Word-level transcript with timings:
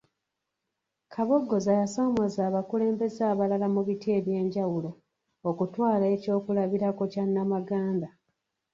Kabogoza 1.13 1.71
yasoomooza 1.81 2.41
abakulembeze 2.49 3.21
abalala 3.31 3.67
mu 3.75 3.81
biti 3.87 4.09
eby'enjawulo 4.17 4.91
okutwala 5.49 6.05
ekyokulabirako 6.15 7.03
kya 7.13 7.25
Namaganda. 7.33 8.09